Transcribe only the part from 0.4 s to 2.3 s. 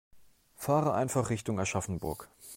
Fahre einfach Richtung Aschaffenburg